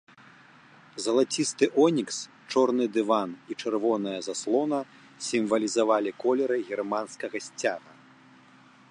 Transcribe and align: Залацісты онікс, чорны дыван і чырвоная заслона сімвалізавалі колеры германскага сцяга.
Залацісты 1.03 1.65
онікс, 1.85 2.17
чорны 2.53 2.87
дыван 2.95 3.29
і 3.55 3.57
чырвоная 3.63 4.15
заслона 4.29 4.79
сімвалізавалі 5.27 6.15
колеры 6.23 6.57
германскага 6.71 7.37
сцяга. 7.49 7.91